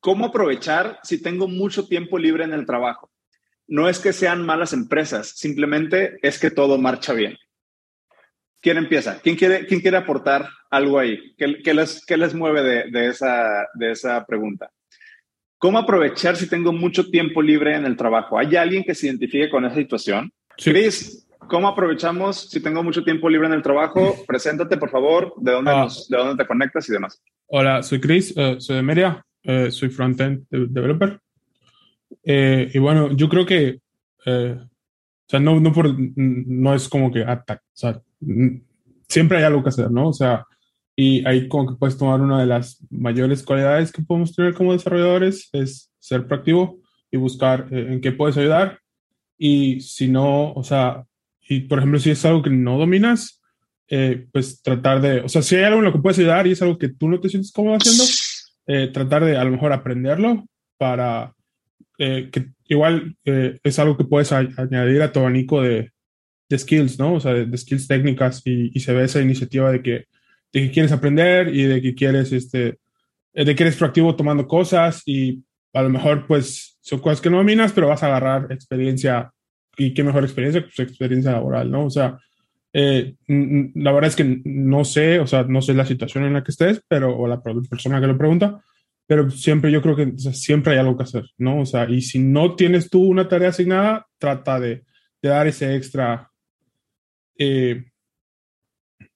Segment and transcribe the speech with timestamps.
[0.00, 3.10] ¿cómo aprovechar si tengo mucho tiempo libre en el trabajo?
[3.66, 7.36] No es que sean malas empresas, simplemente es que todo marcha bien.
[8.60, 9.20] ¿Quién empieza?
[9.20, 11.34] ¿Quién quiere, quién quiere aportar algo ahí?
[11.36, 14.70] ¿Qué, les, qué les, mueve de, de, esa, de esa pregunta?
[15.58, 18.38] ¿Cómo aprovechar si tengo mucho tiempo libre en el trabajo?
[18.38, 20.30] ¿Hay alguien que se identifique con esa situación?
[20.56, 20.70] Sí.
[20.70, 24.16] Chris, ¿cómo aprovechamos si tengo mucho tiempo libre en el trabajo?
[24.26, 25.88] Preséntate, por favor, de dónde, ah.
[26.08, 27.22] de dónde te conectas y demás.
[27.46, 31.20] Hola, soy Chris, uh, soy de Media, uh, soy front-end developer.
[32.22, 33.80] Eh, y bueno, yo creo que,
[34.26, 38.00] eh, o sea, no, no, por, no es como que ataque, o sea,
[39.08, 40.08] siempre hay algo que hacer, ¿no?
[40.08, 40.46] O sea,
[40.96, 44.72] y ahí como que puedes tomar una de las mayores cualidades que podemos tener como
[44.72, 46.78] desarrolladores, es ser proactivo
[47.10, 48.78] y buscar eh, en qué puedes ayudar.
[49.36, 51.04] Y si no, o sea,
[51.48, 53.42] y por ejemplo, si es algo que no dominas,
[53.88, 56.52] eh, pues tratar de, o sea, si hay algo en lo que puedes ayudar y
[56.52, 58.04] es algo que tú no te sientes cómodo haciendo,
[58.66, 60.46] eh, tratar de a lo mejor aprenderlo
[60.78, 61.32] para
[61.96, 65.92] que igual es algo que puedes añadir a tu abanico de,
[66.48, 67.14] de skills, ¿no?
[67.14, 70.06] O sea, de, de skills técnicas y, y, se ve esa iniciativa de que
[70.54, 72.78] de que quieres aprender y de que quieres, este,
[73.34, 77.38] de que eres proactivo tomando cosas y a lo mejor pues son cosas que no
[77.38, 79.32] dominas, pero vas a agarrar experiencia
[79.76, 81.86] y qué mejor experiencia, pues experiencia laboral, ¿no?
[81.86, 82.16] O sea,
[82.76, 86.42] eh, la verdad es que no sé, o sea, no sé la situación en la
[86.42, 88.60] que estés, pero, o la persona que lo pregunta,
[89.06, 91.60] pero siempre yo creo que o sea, siempre hay algo que hacer, ¿no?
[91.60, 94.82] O sea, y si no tienes tú una tarea asignada, trata de,
[95.22, 96.28] de dar ese extra,
[97.38, 97.84] eh,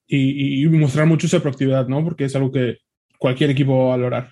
[0.07, 2.01] y, mostrar mucho esa proactividad, ¿no?
[2.01, 2.77] Porque es algo que
[3.17, 4.31] cualquier equipo va a valorar.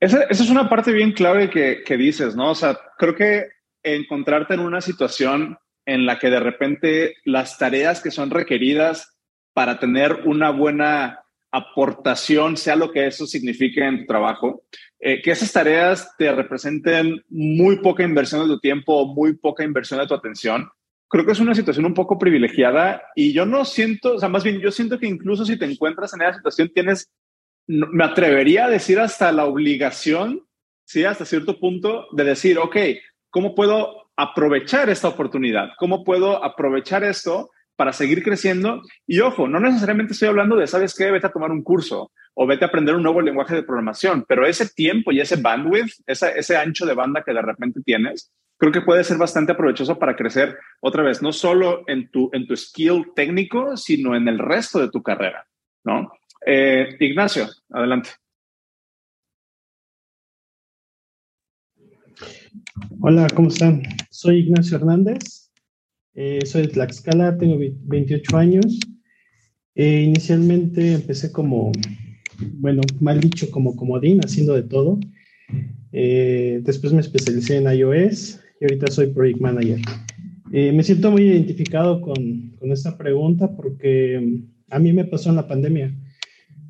[0.00, 2.52] Esa, esa es una parte bien clave que, que, dices, ¿no?
[2.52, 3.48] O sea, creo que
[3.82, 9.16] encontrarte en una situación en la que de repente las tareas que son requeridas
[9.54, 11.20] para tener una buena
[11.50, 14.64] aportación, sea lo que eso signifique en tu trabajo,
[14.98, 19.64] eh, que esas tareas te representen muy poca inversión de tu tiempo o muy poca
[19.64, 20.68] inversión de tu atención,
[21.08, 24.44] creo que es una situación un poco privilegiada y yo no siento, o sea, más
[24.44, 27.10] bien yo siento que incluso si te encuentras en esa situación tienes,
[27.66, 30.46] me atrevería a decir hasta la obligación,
[30.84, 32.76] sí, hasta cierto punto de decir, ok,
[33.30, 35.70] ¿cómo puedo aprovechar esta oportunidad?
[35.78, 38.82] ¿Cómo puedo aprovechar esto para seguir creciendo?
[39.06, 41.10] Y ojo, no necesariamente estoy hablando de, ¿sabes qué?
[41.10, 44.46] Vete a tomar un curso o vete a aprender un nuevo lenguaje de programación, pero
[44.46, 48.82] ese tiempo y ese bandwidth, ese ancho de banda que de repente tienes, creo que
[48.82, 53.12] puede ser bastante aprovechoso para crecer otra vez, no solo en tu, en tu skill
[53.14, 55.46] técnico, sino en el resto de tu carrera,
[55.84, 56.12] ¿no?
[56.44, 58.10] Eh, Ignacio, adelante.
[63.00, 63.82] Hola, ¿cómo están?
[64.10, 65.50] Soy Ignacio Hernández,
[66.14, 68.80] eh, soy de Tlaxcala, tengo 28 años.
[69.74, 71.72] Eh, inicialmente empecé como,
[72.54, 74.98] bueno, mal dicho, como comodín, haciendo de todo.
[75.92, 79.80] después me especialicé en iOS, y ahorita soy Project Manager.
[80.52, 85.30] Eh, me siento muy identificado con, con, esta pregunta porque mm, a mí me pasó
[85.30, 85.94] en la pandemia.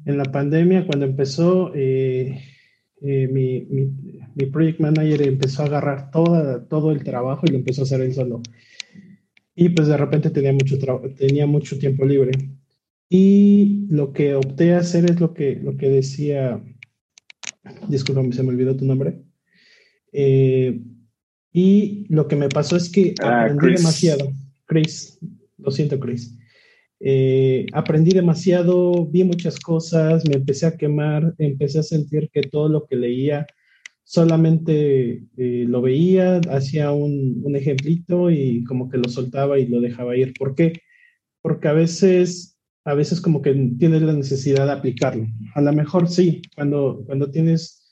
[0.04, 2.40] En la pandemia, cuando empezó, eh,
[3.02, 3.92] eh, mi, mi,
[4.34, 8.00] mi, Project Manager empezó a agarrar toda, todo el trabajo y lo empezó a hacer
[8.00, 8.42] él solo.
[9.54, 10.78] Y pues de repente tenía mucho,
[11.16, 12.32] tenía mucho tiempo libre.
[13.08, 16.62] Y lo que opté a hacer es lo que, lo que decía,
[17.88, 19.22] disculpa, se me olvidó tu nombre.
[20.12, 20.80] Eh,
[21.52, 24.32] y lo que me pasó es que ah, aprendí demasiado.
[24.66, 25.18] Chris,
[25.58, 26.35] lo siento, Chris.
[27.00, 32.68] Eh, aprendí demasiado, vi muchas cosas, me empecé a quemar, empecé a sentir que todo
[32.68, 33.46] lo que leía
[34.04, 39.80] solamente eh, lo veía, hacía un, un, ejemplito y como que lo soltaba y lo
[39.80, 40.32] dejaba ir.
[40.38, 40.80] ¿Por qué?
[41.42, 45.26] Porque a veces, a veces como que tienes la necesidad de aplicarlo.
[45.54, 47.86] A lo mejor sí, cuando, cuando tienes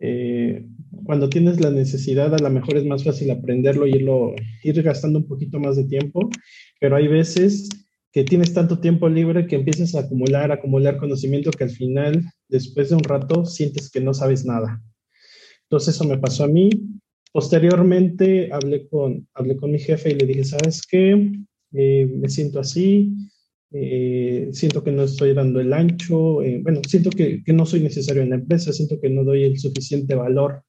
[0.00, 0.64] eh,
[1.04, 5.18] cuando tienes la necesidad, a lo mejor es más fácil aprenderlo y irlo, ir gastando
[5.18, 6.28] un poquito más de tiempo,
[6.80, 7.68] pero hay veces
[8.12, 12.88] que tienes tanto tiempo libre que empiezas a acumular, acumular conocimiento que al final, después
[12.88, 14.82] de un rato, sientes que no sabes nada.
[15.64, 16.70] Entonces eso me pasó a mí.
[17.32, 21.30] Posteriormente hablé con, hablé con mi jefe y le dije, ¿sabes qué?
[21.72, 23.12] Eh, me siento así,
[23.70, 27.80] eh, siento que no estoy dando el ancho, eh, bueno, siento que, que, no soy
[27.80, 30.62] necesario en la empresa, siento que no doy el suficiente valor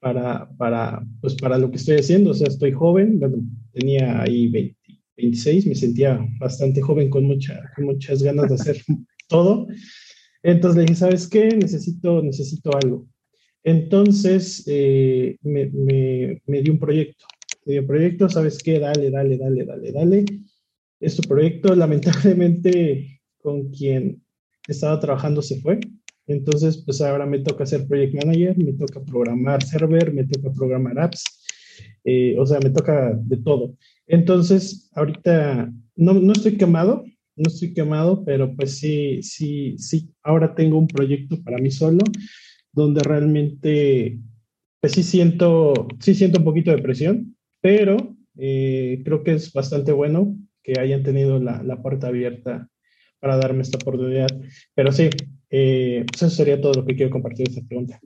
[0.00, 3.36] para, para, pues para lo que estoy haciendo, o sea, estoy joven, bueno,
[3.72, 4.48] tenía ahí
[5.16, 8.82] 26, me sentía bastante joven con, mucha, con muchas ganas de hacer
[9.28, 9.66] todo,
[10.42, 11.48] entonces le dije, ¿sabes qué?
[11.48, 13.06] Necesito, necesito algo.
[13.64, 17.26] Entonces eh, me, me, me dio un proyecto,
[17.64, 18.80] me dio un proyecto, ¿sabes qué?
[18.80, 20.24] Dale, dale, dale, dale, dale
[21.02, 21.74] este proyecto.
[21.76, 24.22] Lamentablemente, con quien
[24.66, 25.80] estaba trabajando se fue.
[26.26, 30.98] Entonces, pues ahora me toca ser project manager, me toca programar server, me toca programar
[31.00, 31.24] apps,
[32.04, 33.76] eh, o sea, me toca de todo.
[34.12, 37.02] Entonces, ahorita no, no estoy quemado,
[37.34, 42.00] no estoy quemado, pero pues sí, sí, sí, ahora tengo un proyecto para mí solo,
[42.72, 44.18] donde realmente,
[44.82, 49.92] pues sí siento, sí siento un poquito de presión, pero eh, creo que es bastante
[49.92, 52.68] bueno que hayan tenido la, la, puerta abierta
[53.18, 54.28] para darme esta oportunidad.
[54.74, 55.08] Pero sí,
[55.48, 57.98] eh, pues eso sería todo lo que quiero compartir esta pregunta.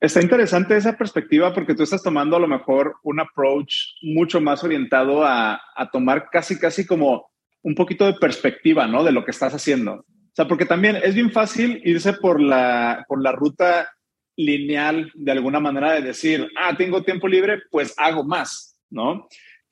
[0.00, 4.62] Está interesante esa perspectiva porque tú estás tomando a lo mejor un approach mucho más
[4.62, 7.30] orientado a, a tomar casi, casi como
[7.62, 9.02] un poquito de perspectiva, ¿no?
[9.02, 9.92] De lo que estás haciendo.
[9.94, 13.90] O sea, porque también es bien fácil irse por la, por la ruta
[14.36, 19.26] lineal de alguna manera de decir, ah, tengo tiempo libre, pues hago más, ¿no?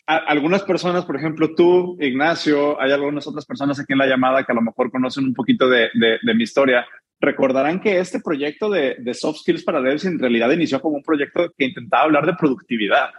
[0.07, 4.53] algunas personas, por ejemplo, tú, Ignacio, hay algunas otras personas aquí en la llamada que
[4.53, 6.87] a lo mejor conocen un poquito de, de, mi historia,
[7.21, 11.53] recordarán que este proyecto de, Soft Skills para Devs en realidad inició como un proyecto
[11.57, 13.11] que intentaba hablar de productividad,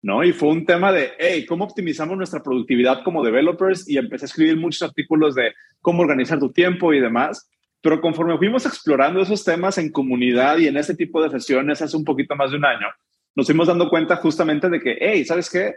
[0.00, 0.24] ¿no?
[0.24, 3.88] Y fue un tema de, hey, ¿cómo optimizamos nuestra productividad como developers?
[3.88, 7.48] Y empecé a escribir muchos artículos de cómo organizar tu tiempo y demás.
[7.80, 11.96] Pero conforme fuimos explorando esos temas en comunidad y en este tipo de sesiones hace
[11.96, 12.86] un poquito más de un año,
[13.34, 15.74] nos fuimos dando cuenta justamente de que, hey, ¿sabes qué?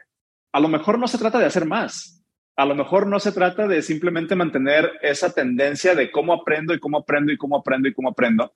[0.56, 2.25] a lo mejor no se trata de hacer más.
[2.56, 6.80] A lo mejor no se trata de simplemente mantener esa tendencia de cómo aprendo y
[6.80, 8.54] cómo aprendo y cómo aprendo y cómo aprendo.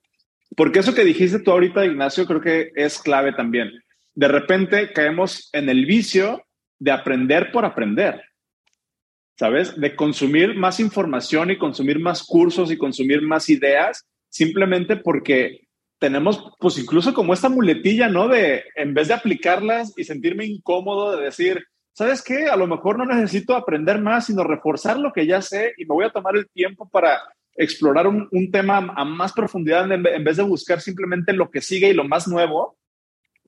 [0.56, 3.70] Porque eso que dijiste tú ahorita, Ignacio, creo que es clave también.
[4.14, 6.44] De repente caemos en el vicio
[6.78, 8.22] de aprender por aprender.
[9.38, 9.78] ¿Sabes?
[9.80, 15.66] De consumir más información y consumir más cursos y consumir más ideas simplemente porque
[15.98, 18.28] tenemos pues incluso como esta muletilla, ¿no?
[18.28, 22.46] De en vez de aplicarlas y sentirme incómodo de decir, ¿sabes qué?
[22.46, 25.94] A lo mejor no necesito aprender más, sino reforzar lo que ya sé y me
[25.94, 27.20] voy a tomar el tiempo para
[27.56, 31.94] explorar un, tema a más profundidad en, vez de buscar simplemente lo que sigue y
[31.94, 32.78] lo más nuevo.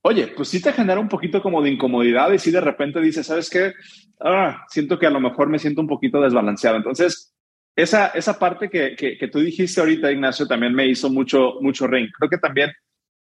[0.03, 3.25] Oye, pues sí te genera un poquito como de incomodidad y si de repente dices,
[3.25, 3.73] ¿sabes qué?
[4.19, 6.77] Ah, siento que a lo mejor me siento un poquito desbalanceado.
[6.77, 7.33] Entonces,
[7.75, 11.87] esa, esa parte que, que, que tú dijiste ahorita, Ignacio, también me hizo mucho, mucho
[11.87, 12.09] ring.
[12.17, 12.71] Creo que también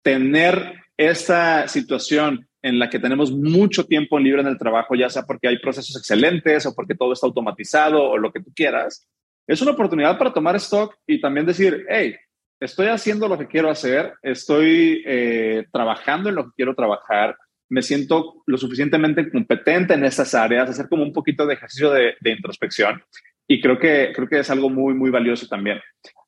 [0.02, 5.24] tener esta situación en la que tenemos mucho tiempo libre en el trabajo, ya sea
[5.24, 9.08] porque hay procesos excelentes o porque todo está automatizado o lo que tú quieras,
[9.46, 12.16] es una oportunidad para tomar stock y también decir, hey,
[12.60, 17.36] estoy haciendo lo que quiero hacer, estoy eh, trabajando en lo que quiero trabajar,
[17.70, 22.16] me siento lo suficientemente competente en estas áreas, hacer como un poquito de ejercicio de,
[22.22, 23.04] de introspección
[23.48, 25.80] y creo que, creo que es algo muy, muy valioso también.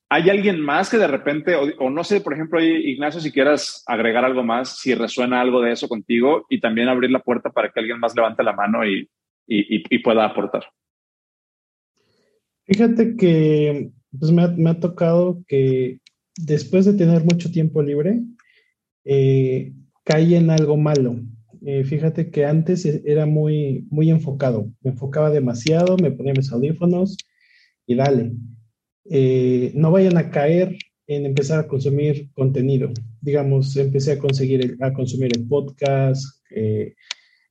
[0.10, 4.24] ¿Hay alguien más que de repente, o, no sé, por ejemplo, Ignacio, si quieras agregar
[4.24, 7.80] algo más, si resuena algo de eso contigo y también abrir la puerta para que
[7.80, 9.10] alguien más levante la mano y,
[10.04, 10.66] pueda aportar?
[12.66, 16.00] Fíjate que pues me, ha, me, ha, tocado que
[16.38, 18.22] después de tener mucho tiempo libre,
[19.04, 19.74] eh,
[20.04, 21.20] caí en algo malo.
[21.66, 26.52] Eh, fíjate que antes e, era muy, muy enfocado, me enfocaba demasiado, me ponía mis
[26.52, 27.18] audífonos
[27.88, 28.34] y dale.
[29.10, 32.90] Eh, no vayan a caer en empezar a consumir contenido.
[33.22, 36.96] Digamos, empecé a, conseguir a consumir el podcast, eh,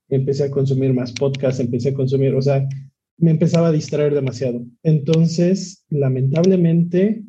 [0.09, 2.67] empecé a consumir más podcast, empecé a consumir, o sea,
[3.17, 4.65] me empezaba a distraer demasiado.
[4.83, 7.23] Entonces, lamentablemente,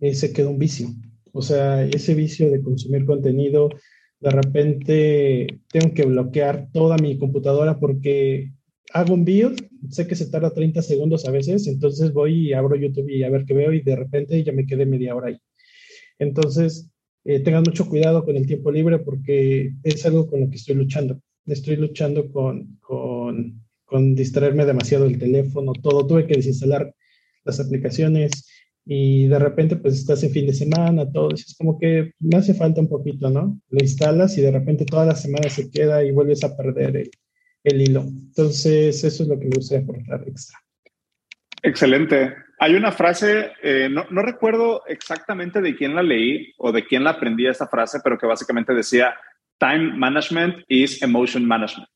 [0.00, 0.88] eh, se quedó un vicio.
[1.32, 3.70] O sea, ese vicio de consumir contenido,
[4.20, 8.52] de repente tengo que bloquear toda mi computadora porque
[8.92, 12.76] hago un build, sé que se tarda 30 segundos a veces, entonces voy y abro
[12.76, 15.38] YouTube y a ver qué veo y de repente ya me quedé media hora ahí.
[16.18, 16.90] Entonces,
[17.24, 20.74] eh, tengan mucho cuidado con el tiempo libre porque es algo con lo que estoy
[20.74, 21.20] luchando.
[21.46, 26.06] Estoy luchando con, con, con distraerme demasiado el teléfono, todo.
[26.06, 26.94] Tuve que desinstalar
[27.44, 28.46] las aplicaciones
[28.84, 31.32] y de repente pues estás en fin de semana, todo.
[31.32, 33.60] Es como que me hace falta un poquito, ¿no?
[33.68, 37.10] Lo instalas y de repente toda la semana se queda y vuelves a perder el,
[37.64, 38.00] el hilo.
[38.00, 40.58] Entonces, eso es lo que me gustaría aportar extra.
[41.62, 42.34] Excelente.
[42.58, 47.04] Hay una frase, eh, no, no, recuerdo exactamente de quién la leí o de quién
[47.04, 49.14] la aprendí esta frase, pero que básicamente decía,
[49.58, 51.88] time management is emotion management.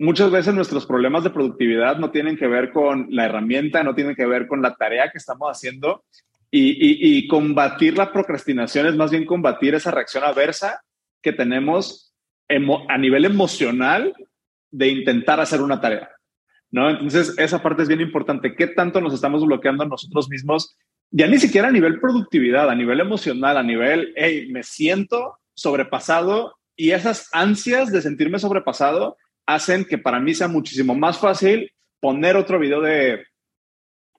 [0.00, 4.14] Muchas veces nuestros problemas de productividad no tienen que ver con la herramienta, no tienen
[4.14, 6.04] que ver con la tarea que estamos haciendo
[6.50, 10.80] y, y, y combatir la procrastinación es más bien combatir esa reacción adversa
[11.20, 12.14] que tenemos
[12.48, 14.14] a nivel emocional
[14.70, 16.10] de intentar hacer una tarea,
[16.70, 16.90] ¿no?
[16.90, 18.54] Entonces, esa parte es bien importante.
[18.54, 20.76] ¿Qué tanto nos estamos bloqueando nosotros mismos?
[21.10, 26.56] Ya ni siquiera a nivel productividad, a nivel emocional, a nivel, hey, me siento sobrepasado
[26.76, 32.36] y esas ansias de sentirme sobrepasado hacen que para mí sea muchísimo más fácil poner
[32.36, 33.24] otro video de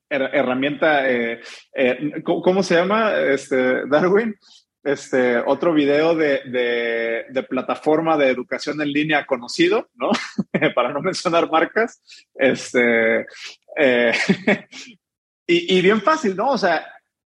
[0.10, 1.40] herramienta, eh,
[1.74, 4.36] eh, ¿cómo se llama, este, Darwin?
[4.84, 10.12] Este, otro video de, de, plataforma de educación en línea conocido, ¿no?
[10.76, 12.02] Para no mencionar marcas.
[12.34, 13.26] Este,
[13.78, 14.14] eh,
[15.48, 16.52] y, bien fácil, ¿no?
[16.52, 16.86] O sea,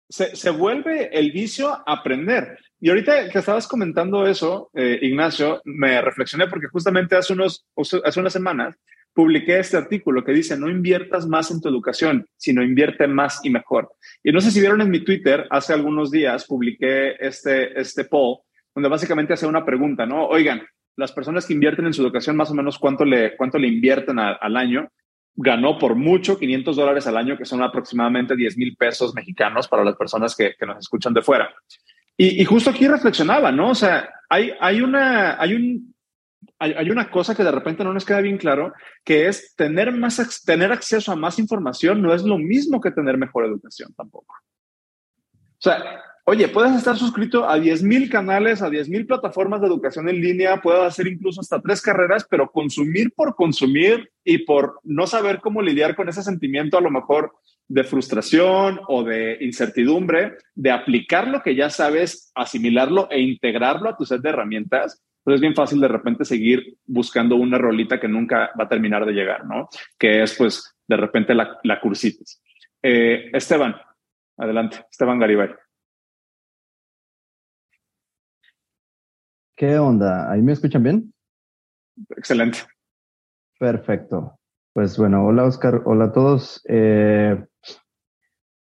[0.09, 2.59] se, se, vuelve el vicio aprender.
[2.79, 8.33] Y ahorita que estabas comentando eso, Ignacio, me reflexioné porque justamente hace, unos, hace unas
[8.33, 8.77] semanas
[9.21, 13.51] publiqué este artículo que dice, no inviertas más en tu educación, sino invierte más y
[13.51, 13.93] mejor.
[14.25, 18.39] Y no sé si vieron en mi Twitter, hace algunos días publiqué este, este poll,
[18.75, 20.27] donde básicamente hace una pregunta, ¿no?
[20.27, 20.63] Oigan,
[20.97, 24.19] las personas que invierten en su educación, más o menos cuánto le, cuánto le invierten
[24.19, 24.89] al año,
[25.35, 29.85] ganó por mucho 500 dólares al año, que son aproximadamente 10 mil pesos mexicanos para
[29.85, 31.55] las personas que, que nos escuchan de fuera.
[32.17, 33.71] Y, y, justo aquí reflexionaba, ¿no?
[33.71, 35.95] O sea, hay, hay, una, hay un
[36.59, 38.73] hay, una cosa que de repente no nos queda bien claro,
[39.05, 43.17] que es tener, más, tener acceso a más información no es lo mismo que tener
[43.17, 44.35] mejor educación tampoco.
[45.33, 50.21] O sea, oye, puedes estar suscrito a 10.000 canales, a 10.000 plataformas de educación en
[50.21, 55.41] línea, puedes hacer incluso hasta tres carreras, pero consumir por consumir y por no saber
[55.41, 57.33] cómo lidiar con ese sentimiento a lo mejor
[57.69, 63.97] de frustración o de incertidumbre, de aplicar lo que ya sabes, asimilarlo e integrarlo a
[63.97, 65.03] tu set de herramientas,
[65.35, 69.13] es bien fácil de repente seguir buscando una rolita que nunca va a terminar de
[69.13, 69.69] llegar, ¿no?
[69.99, 72.43] Que es pues de repente la, la cursitis.
[72.83, 73.75] Eh, Esteban,
[74.37, 75.51] adelante, Esteban Garibay.
[79.57, 80.33] ¿Qué onda?
[80.33, 81.13] ¿Ahí me escuchan bien?
[82.17, 82.61] Excelente.
[83.59, 84.39] Perfecto.
[84.73, 86.65] Pues bueno, hola Oscar, hola a todos.
[86.67, 87.45] Eh,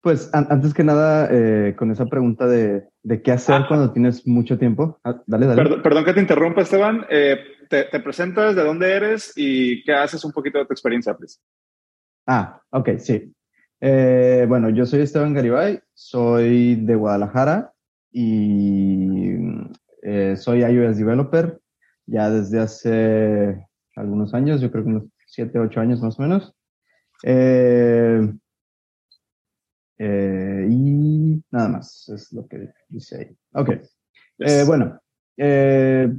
[0.01, 2.89] pues antes que nada, eh, con esa pregunta de,
[3.23, 3.65] qué hacer ah.
[3.69, 4.99] cuando tienes mucho tiempo.
[5.05, 5.79] Ah, dale, dale.
[5.79, 7.07] Perdón, que te interrumpa, Esteban.
[7.11, 7.39] Eh,
[7.69, 11.39] te, presentas de dónde eres y qué haces un poquito de tu experiencia, please.
[12.27, 13.33] Ah, ok, sí.
[13.81, 17.73] Eh, bueno, yo soy Esteban Garibay, soy de Guadalajara
[18.13, 19.37] y
[20.37, 21.61] soy iOS developer
[22.11, 26.55] ya desde hace algunos años, yo creo que unos 7, 8 años más o menos.
[27.23, 28.33] Eh,
[30.03, 33.37] eh, y nada más, es lo que dice ahí.
[33.53, 33.69] Ok.
[34.39, 34.99] Eh, bueno,
[35.37, 36.11] eh,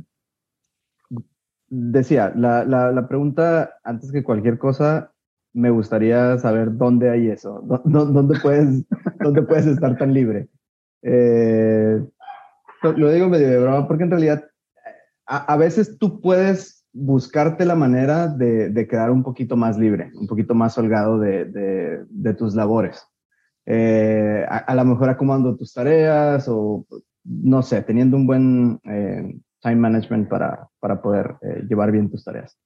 [1.68, 5.12] decía, la, la, pregunta, antes que cualquier cosa,
[5.54, 8.86] me gustaría saber dónde hay eso, dónde puedes,
[9.20, 10.48] dónde puedes estar tan libre.
[11.02, 12.06] lo
[13.12, 14.46] digo medio de broma porque en realidad
[15.26, 20.28] a, veces tú puedes buscarte la manera de, de, quedar un poquito más libre, un
[20.28, 23.11] poquito más holgado de, de, de tus labores.
[23.66, 26.86] Eh, a, lo mejor acomodando tus tareas o,
[27.24, 32.24] no sé, teniendo un buen eh, time management para, para poder eh, llevar bien tus
[32.24, 32.58] tareas.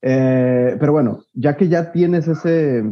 [0.00, 2.84] pero bueno, ya que ya tienes ese,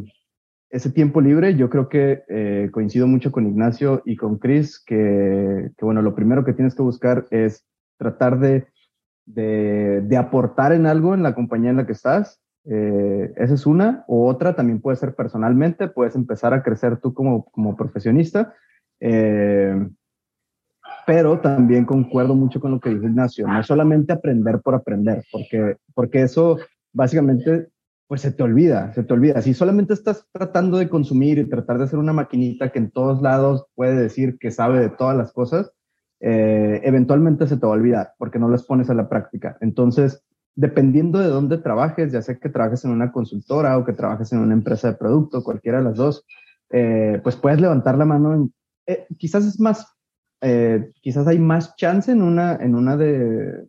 [0.71, 5.85] ese tiempo libre, yo creo que coincido mucho con Ignacio y con Chris, que, que,
[5.85, 7.65] bueno, lo primero que tienes que buscar es
[7.99, 8.67] tratar de,
[9.27, 14.05] de aportar en algo en la compañía en la que estás eh, esa es una.
[14.09, 18.55] O otra también puede ser personalmente, puedes empezar a crecer tú como, como profesionista.
[19.01, 19.89] Eh,
[21.07, 25.77] pero también concuerdo mucho con lo que dice Ignacio, no solamente aprender por aprender, porque,
[25.95, 26.59] porque eso
[26.93, 27.69] básicamente
[28.07, 29.41] pues se te olvida, se te olvida.
[29.43, 33.23] Si solamente estás tratando de consumir y tratar de hacer una maquinita que en todos
[33.23, 35.73] lados puede decir que sabe de todas las cosas,
[36.21, 39.57] eh, eventualmente se te va a olvidar porque no las pones a la práctica.
[39.61, 40.23] Entonces,
[40.57, 44.39] dependiendo de dónde trabajes, ya sea que trabajes en una consultora o que trabajes en
[44.39, 46.25] una empresa de producto, cualquiera de las dos,
[46.71, 48.51] eh, pues puedes levantar la mano.
[48.87, 49.87] Eh, quizás es más,
[50.41, 53.67] eh, quizás hay más chance en una, en una de,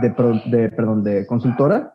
[0.00, 1.94] de, perdón, de consultora,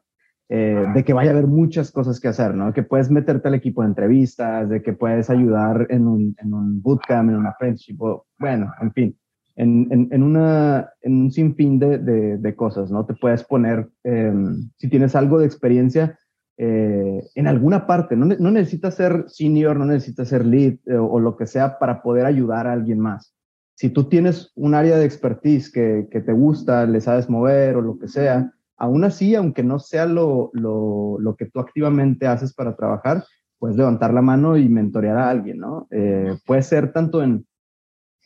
[0.50, 2.72] de que vaya a haber muchas cosas que hacer, ¿no?
[2.72, 6.82] Que puedes meterte al equipo de entrevistas, de que puedes ayudar en un, en un
[6.82, 7.98] bootcamp, en una friendship,
[8.40, 9.18] bueno, en fin
[9.58, 11.98] en, en, una, en un sinfín de,
[12.38, 13.06] de, cosas, ¿no?
[13.06, 16.18] Te puedes poner, em, si tienes algo de experiencia,
[16.58, 21.20] eh, en alguna parte, no, no, necesitas ser senior, no necesitas ser lead eh, o,
[21.20, 23.36] lo que sea para poder ayudar a alguien más.
[23.76, 27.82] Si tú tienes un área de expertise que, que te gusta, le sabes mover o
[27.82, 32.54] lo que sea, aún así, aunque no sea lo, lo, lo que tú activamente haces
[32.54, 33.24] para trabajar,
[33.58, 35.88] puedes levantar la mano y mentorear a alguien, ¿no?
[35.90, 37.48] Eh, puede ser tanto en,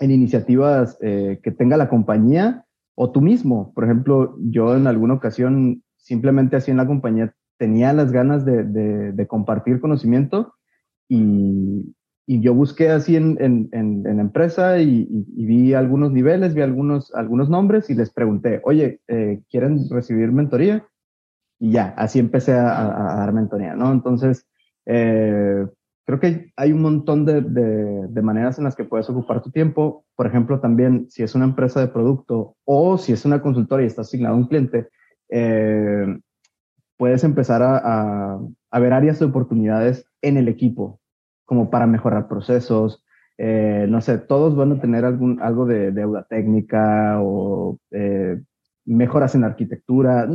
[0.02, 2.66] en iniciativas eh, que tenga la compañía
[2.96, 3.72] o tú mismo.
[3.74, 9.26] Por ejemplo, yo en alguna ocasión simplemente así en la compañía tenía las ganas de,
[9.30, 10.56] compartir conocimiento
[11.08, 11.94] y,
[12.28, 18.10] yo busqué así en, empresa y, vi algunos niveles, vi algunos, algunos nombres y les
[18.12, 20.88] pregunté, oye, eh, ¿quieren recibir mentoría?
[21.60, 23.92] Y ya, así empecé a, a, dar mentoría, ¿no?
[23.92, 24.48] Entonces,
[24.88, 25.68] eh,
[26.18, 30.06] creo que hay un montón de, de, maneras en las que puedes ocupar tu tiempo.
[30.16, 33.88] Por ejemplo, también si es una empresa de producto o si es una consultora y
[33.88, 34.90] está asignado a un cliente,
[35.30, 36.20] eh,
[36.98, 38.40] puedes empezar a,
[38.70, 41.00] a, ver áreas de oportunidades en el equipo,
[41.46, 43.04] como para mejorar procesos.
[43.38, 48.42] Eh, no sé, todos van a tener algún, algo de deuda técnica o eh,
[48.86, 50.28] mejoras en arquitectura,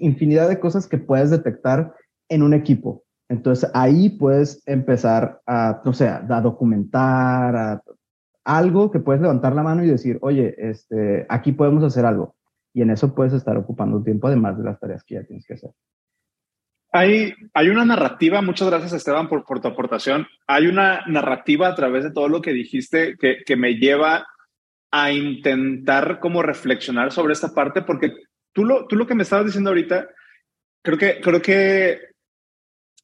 [0.00, 1.94] infinidad de cosas que puedes detectar
[2.28, 3.05] en un equipo.
[3.28, 7.82] Entonces ahí puedes empezar a, o sea, a documentar, a,
[8.44, 12.36] algo que puedes levantar la mano y decir, oye, este, aquí podemos hacer algo.
[12.72, 15.54] Y en eso puedes estar ocupando tiempo además de las tareas que ya tienes que
[15.54, 15.70] hacer.
[16.92, 20.26] Hay, hay una narrativa, muchas gracias Esteban por, por tu aportación.
[20.46, 24.26] Hay una narrativa a través de todo lo que dijiste que, que me lleva
[24.92, 28.12] a intentar como reflexionar sobre esta parte, porque
[28.52, 30.08] tú lo, tú lo que me estabas diciendo ahorita,
[30.82, 31.98] creo que, creo que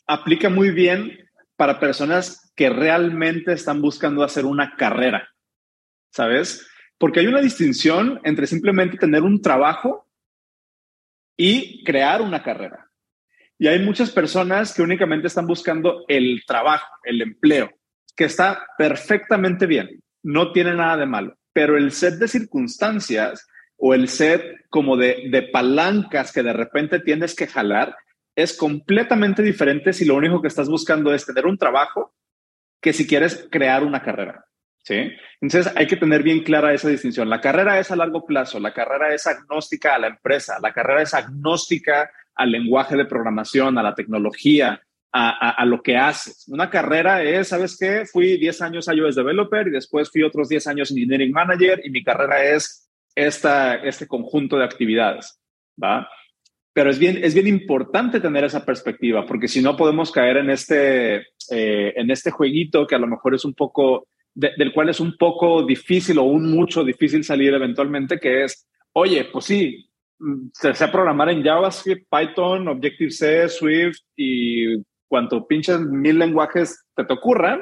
[0.06, 1.18] aplica muy bien
[1.56, 5.28] para personas que realmente están buscando hacer una carrera,
[6.10, 6.68] ¿sabes?
[6.98, 10.08] Porque hay una distinción entre simplemente tener un trabajo
[11.36, 12.88] y crear una carrera.
[13.58, 17.70] Y hay muchas personas que únicamente están buscando el trabajo, el empleo,
[18.16, 23.94] que está perfectamente bien, no tiene nada de malo, pero el set de circunstancias o
[23.94, 27.96] el set como de, de palancas que de repente tienes que jalar
[28.34, 32.14] es completamente diferente si lo único que estás buscando es tener un trabajo
[32.80, 34.44] que si quieres crear una carrera.
[34.82, 35.12] ¿sí?
[35.40, 37.28] Entonces hay que tener bien clara esa distinción.
[37.28, 41.02] La carrera es a largo plazo, la carrera es agnóstica a la empresa, la carrera
[41.02, 44.82] es agnóstica al lenguaje de programación, a la tecnología,
[45.14, 46.48] a, lo que haces.
[46.48, 48.06] Una carrera es, ¿sabes qué?
[48.06, 52.02] Fui 10 años iOS developer y después fui otros 10 años engineering manager y mi
[52.02, 55.38] carrera es esta, este conjunto de actividades.
[55.82, 56.08] ¿va?
[56.72, 60.50] Pero es bien, es bien importante tener esa perspectiva, porque si no podemos caer en
[60.50, 61.16] este,
[61.50, 65.16] eh, en este jueguito que a lo mejor es un poco, del cual es un
[65.18, 69.86] poco difícil o un mucho difícil salir eventualmente, que es, oye, pues sí,
[70.18, 77.04] mm, se sé programar en JavaScript, Python, Objective-C, Swift y cuanto pinches mil lenguajes te
[77.04, 77.60] te ocurran,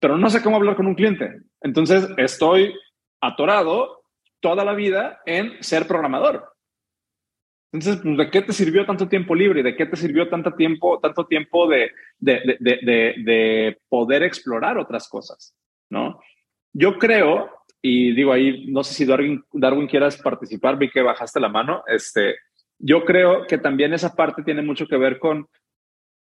[0.00, 1.30] pero no sé cómo hablar con un cliente.
[1.60, 2.74] Entonces estoy
[3.20, 4.02] atorado
[4.40, 6.57] toda la vida en ser programador.
[7.72, 9.62] Entonces, pues, ¿de qué te sirvió tanto tiempo libre?
[9.62, 15.08] ¿De qué te sirvió tanto tiempo, tanto tiempo de, de, de, de, poder explorar otras
[15.08, 15.54] cosas?
[15.90, 16.20] ¿No?
[16.72, 17.50] Yo creo,
[17.82, 21.82] y digo ahí, no sé si Darwin, Darwin quieras participar, vi que bajaste la mano,
[21.86, 22.36] este,
[22.78, 25.48] yo creo que también esa parte tiene mucho que ver con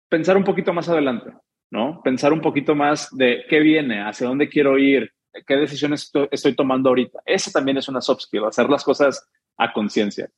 [0.09, 1.33] pensar un poquito más adelante,
[1.71, 2.03] ¿no?
[2.03, 5.13] Pensar un poquito más de qué viene, hacia dónde quiero ir,
[5.47, 7.21] qué decisiones estoy, tomando ahorita.
[7.25, 9.27] Esa también es una soft skill, hacer las cosas
[9.57, 10.29] a conciencia.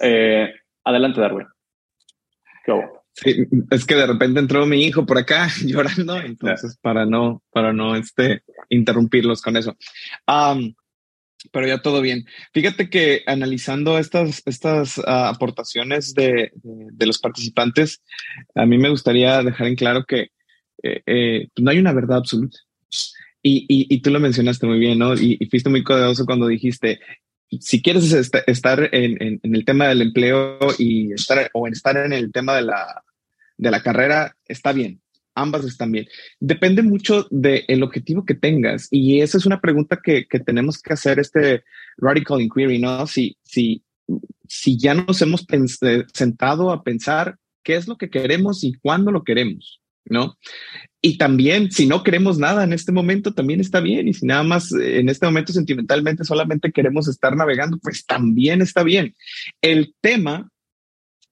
[0.00, 0.52] Eh,
[0.84, 1.46] adelante, Darwin.
[3.14, 7.72] Sí, es que de repente entró mi hijo por acá llorando, entonces para no, para
[7.72, 9.76] no este, interrumpirlos con eso.
[11.52, 12.24] pero ya todo bien.
[12.54, 18.02] Fíjate que analizando estas, estas ah, aportaciones de, de, los participantes,
[18.54, 20.28] a mí me gustaría dejar en claro que
[20.82, 22.58] eh, eh, no hay una verdad absoluta.
[23.44, 25.14] Y, y, y, tú lo mencionaste muy bien, ¿no?
[25.14, 27.00] Y, y, fuiste muy codeoso cuando dijiste,
[27.60, 28.12] si quieres
[28.46, 33.04] estar en, el tema del empleo y estar o estar en el tema de la,
[33.56, 35.00] de la carrera, está bien.
[35.34, 36.06] Ambas están bien.
[36.40, 38.88] Depende mucho del objetivo que tengas.
[38.90, 41.64] Y esa es una pregunta que, tenemos que hacer este
[41.96, 43.06] radical inquiry, ¿no?
[43.06, 43.82] Si, si,
[44.46, 45.46] si ya nos hemos
[46.12, 50.36] sentado a pensar qué es lo que queremos y cuándo lo queremos, ¿no?
[51.04, 54.06] Y también, si no queremos nada en este momento, también está bien.
[54.06, 58.62] Y si nada más eh, en este momento sentimentalmente solamente queremos estar navegando, pues también
[58.62, 59.12] está bien.
[59.60, 60.48] El tema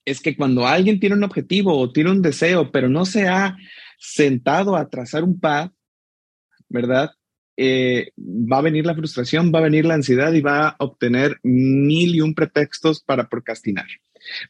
[0.05, 3.57] es que cuando alguien tiene un objetivo o tiene un deseo, pero no se ha
[3.97, 5.73] sentado a trazar un path,
[6.69, 7.13] ¿verdad?
[7.57, 11.39] Eh, va a venir la frustración, va a venir la ansiedad y va a obtener
[11.45, 13.87] mil y un pretextos para procrastinar.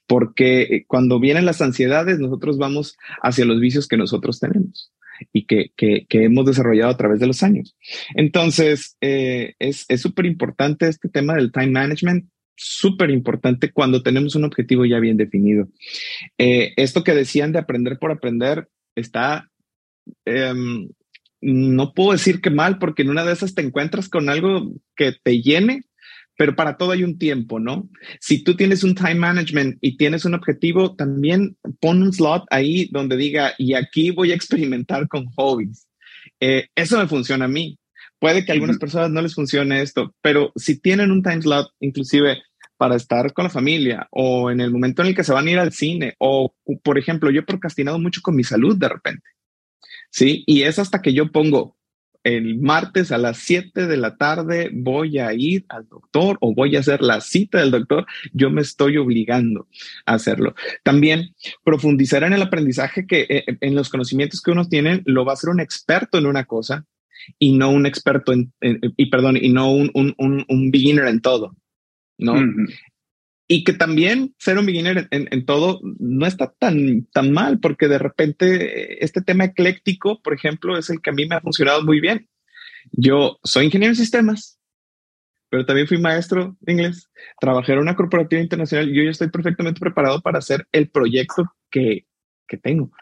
[0.07, 4.91] Porque eh, cuando vienen las ansiedades, nosotros vamos hacia los vicios que nosotros tenemos
[5.33, 7.77] y que, que, hemos desarrollado a través de los años.
[8.15, 12.27] Entonces, eh, es súper importante este tema del time management,
[12.61, 15.69] súper importante cuando tenemos un objetivo ya bien definido.
[16.37, 19.51] Eh, esto que decían de aprender por aprender está...
[20.25, 20.89] Em,
[21.43, 25.13] no puedo decir que mal, porque en una de esas te encuentras con algo que
[25.23, 25.85] te llene,
[26.41, 27.91] pero para todo hay un tiempo, ¿no?
[28.19, 32.89] Si tú tienes un time management y tienes un objetivo, también pon un slot ahí
[32.93, 35.87] donde diga, y aquí voy a experimentar con hobbies.
[36.41, 37.79] Eh, eso me funciona a mí.
[38.19, 41.73] Puede que a algunas personas no les funcione esto, pero si tienen un time slot,
[41.79, 42.41] inclusive
[42.79, 45.51] para estar con la familia o en el momento en el que se van a
[45.51, 49.29] ir al cine o, por ejemplo, yo he procrastinado mucho con mi salud de repente.
[50.11, 50.43] ¿sí?
[50.47, 51.77] Y es hasta que yo pongo
[52.25, 56.77] el martes a las 7 de la tarde voy a ir al doctor o voy
[56.77, 59.69] a hacer la cita del doctor, yo me estoy obligando
[60.07, 60.55] a hacerlo.
[60.83, 65.33] También profundizar en el aprendizaje que eh, en los conocimientos que uno tiene lo va
[65.33, 66.85] a ser un experto en una cosa
[67.39, 70.15] y no un experto en, y perdón, y no un, un,
[70.49, 71.55] un, beginner en todo,
[72.19, 72.35] ¿no?
[73.53, 77.89] Y que también ser un beginner en, en, todo no está tan, tan mal, porque
[77.89, 81.83] de repente este tema ecléctico, por ejemplo, es el que a mí me ha funcionado
[81.83, 82.29] muy bien.
[82.93, 84.61] Yo soy ingeniero en sistemas,
[85.49, 87.11] pero también fui maestro de inglés,
[87.41, 92.07] trabajé en una corporativa internacional yo ya estoy perfectamente preparado para hacer el proyecto que,
[92.47, 92.93] que tengo.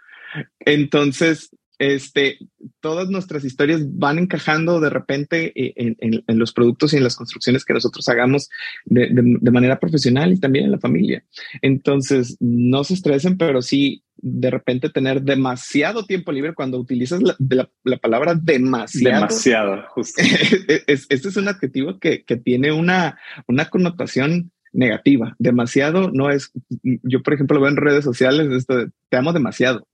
[0.60, 2.38] Entonces, este,
[2.80, 7.64] todas nuestras historias van encajando de repente eh, en, los productos y en las construcciones
[7.64, 8.48] que nosotros hagamos
[8.84, 9.10] de,
[9.52, 11.24] manera profesional y también en la familia.
[11.62, 17.70] Entonces, no se estresen, pero sí de repente tener demasiado tiempo libre cuando utilizas la,
[17.98, 19.14] palabra demasiado.
[19.14, 20.20] Demasiado, justo.
[20.88, 25.36] este es un adjetivo que, tiene una, una connotación negativa.
[25.38, 26.50] Demasiado no es,
[26.82, 29.86] yo por ejemplo lo veo en redes sociales, esto te amo demasiado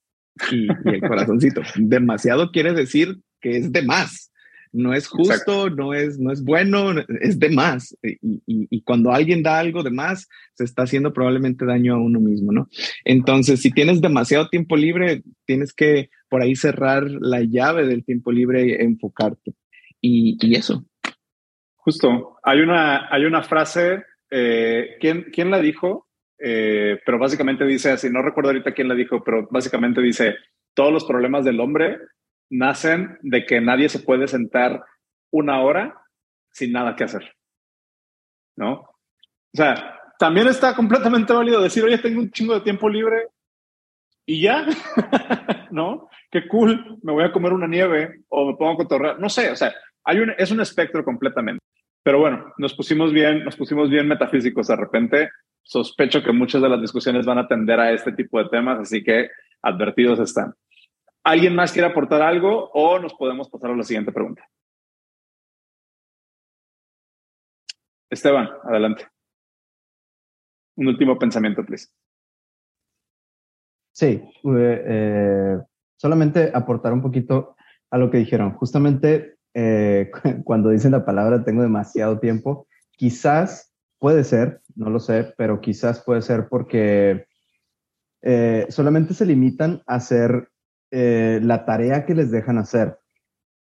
[0.50, 1.62] y, el corazoncito.
[1.76, 4.30] Demasiado quiere decir que es de más.
[4.72, 7.96] No es justo, no es, no es bueno, es de más.
[8.02, 12.18] Y, y, cuando alguien da algo de más, se está haciendo probablemente daño a uno
[12.18, 12.68] mismo, ¿no?
[13.04, 18.32] Entonces, si tienes demasiado tiempo libre, tienes que por ahí cerrar la llave del tiempo
[18.32, 19.54] libre y enfocarte.
[20.00, 20.84] Y, y eso.
[21.76, 22.38] Justo.
[22.42, 26.08] Hay una, hay una frase, eh, ¿quién, ¿quién la dijo?
[26.46, 30.37] Eh, pero básicamente dice así, no recuerdo ahorita quién la dijo, pero básicamente dice,
[30.74, 31.98] todos los problemas del hombre
[32.50, 34.85] nacen de que nadie se puede sentar
[35.30, 36.02] una hora
[36.52, 37.35] sin nada que hacer.
[38.57, 38.72] ¿No?
[38.72, 43.28] O sea, también está completamente válido decir, oye, tengo un chingo de tiempo libre
[44.26, 44.66] y ya,
[45.70, 46.11] ¿no?
[46.30, 49.50] Qué cool, me voy a comer una nieve o me pongo a cotorrear, no sé,
[49.50, 49.72] o sea,
[50.04, 51.64] hay un, es un espectro completamente.
[52.02, 55.30] Pero bueno, nos pusimos bien, nos pusimos bien metafísicos de repente
[55.64, 59.03] sospecho que muchas de las discusiones van a tender a este tipo de temas, así
[59.03, 59.31] que
[59.62, 60.55] advertidos están.
[61.24, 64.46] ¿Alguien más quiere aportar algo o nos podemos pasar a la siguiente pregunta?
[68.11, 69.07] Esteban, adelante.
[70.77, 71.88] Un último pensamiento, please.
[73.92, 75.59] Sí, eh, eh,
[75.96, 77.57] solamente aportar un poquito
[77.90, 78.53] a lo que dijeron.
[78.55, 80.11] Justamente eh,
[80.44, 86.02] cuando dicen la palabra tengo demasiado tiempo, quizás puede ser no lo sé, pero quizás
[86.02, 87.26] puede ser porque
[88.22, 90.48] eh, solamente se limitan a hacer
[90.90, 92.98] eh, la tarea que les dejan hacer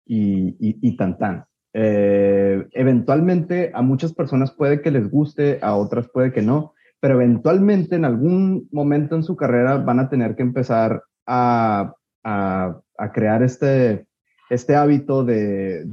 [0.06, 1.46] y, y, tan tan.
[1.74, 7.16] Eh, eventualmente a muchas personas puede que les guste, a otras puede que no, pero
[7.16, 12.82] eventualmente en algún momento en su carrera van a tener que empezar a, a,
[13.14, 14.06] crear este,
[14.50, 15.84] este hábito de,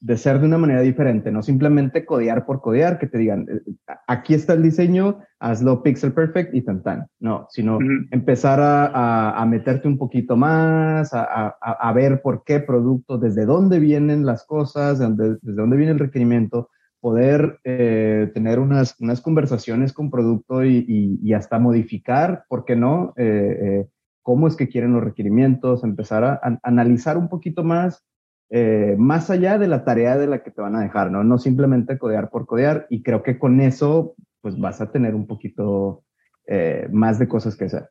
[0.00, 3.72] de ser de una manera diferente, no simplemente codear por codear, que te digan, eh,
[4.06, 7.06] aquí está el diseño, hazlo pixel perfect y tan tan.
[7.18, 7.78] No, sino
[8.10, 14.44] empezar a, meterte un poquito más, a, ver por qué producto, desde dónde vienen las
[14.44, 21.32] cosas, desde, dónde viene el requerimiento, poder eh, tener unas, unas conversaciones con producto y,
[21.32, 23.12] hasta modificar, ¿por qué no?
[23.16, 23.86] Eh,
[24.22, 28.04] cómo es que quieren los requerimientos, empezar a analizar un poquito más
[28.50, 31.22] eh, más allá de la tarea de la que te van a dejar, ¿no?
[31.22, 35.26] No simplemente codear por codear y creo que con eso pues vas a tener un
[35.26, 36.04] poquito
[36.46, 37.90] eh, más de cosas que hacer.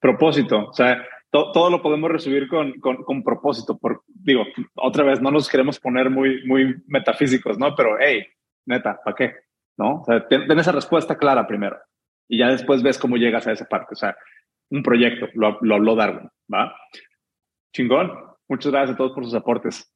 [0.00, 3.76] Propósito, o sea, todo lo podemos resumir con, con, propósito.
[3.76, 4.44] Por, digo,
[4.76, 7.74] otra vez, no nos queremos poner muy, muy metafísicos, ¿no?
[7.74, 8.24] Pero, hey,
[8.64, 9.34] neta, ¿para qué?
[9.76, 10.00] ¿No?
[10.00, 11.76] O sea, ten, esa respuesta clara primero
[12.28, 13.92] y ya después ves cómo llegas a esa parte.
[13.92, 14.16] O sea,
[14.70, 16.74] un proyecto, lo, lo habló Darwin, ¿va?
[17.74, 18.35] Chingón.
[18.48, 19.92] Muchas gracias a todos por sus aportes.